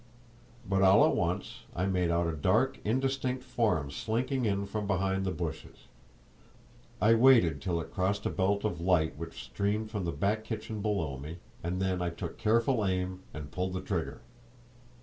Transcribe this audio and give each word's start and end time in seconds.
But 0.67 0.81
all 0.81 1.05
at 1.07 1.15
once 1.15 1.59
I 1.75 1.85
made 1.85 2.09
out 2.09 2.25
a 2.25 2.35
dark, 2.35 2.79
indistinct 2.83 3.43
form 3.43 3.91
slinking 3.91 4.45
in 4.45 4.65
from 4.65 4.87
behind 4.87 5.25
the 5.27 5.31
bushes. 5.31 5.85
I 6.99 7.13
waited 7.13 7.61
till 7.61 7.79
it 7.79 7.93
crossed 7.93 8.25
a 8.25 8.31
belt 8.31 8.65
of 8.65 8.81
light 8.81 9.15
which 9.15 9.39
streamed 9.43 9.91
from 9.91 10.05
the 10.05 10.11
back 10.11 10.43
kitchen 10.43 10.81
below 10.81 11.19
me, 11.19 11.37
and 11.61 11.79
then 11.79 12.01
I 12.01 12.09
took 12.09 12.39
careful 12.39 12.83
aim 12.83 13.19
and 13.31 13.51
pulled 13.51 13.73
the 13.73 13.81
trigger. 13.81 14.21